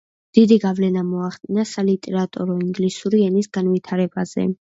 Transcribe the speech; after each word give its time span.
დიდი 0.35 0.55
გავლენა 0.61 1.01
მოახდინა 1.09 1.65
სალიტერატურო 1.71 2.55
ინგლისური 2.63 3.21
ენის 3.27 3.51
განვითარებაზე. 3.59 4.47